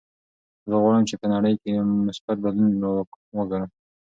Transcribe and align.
زه 0.69 0.75
غواړم 0.81 1.03
چې 1.09 1.15
په 1.21 1.27
نړۍ 1.33 1.53
کې 1.61 1.69
یو 1.77 1.85
مثبت 2.07 2.37
بدلون 2.45 2.73
وګورم. 3.37 3.69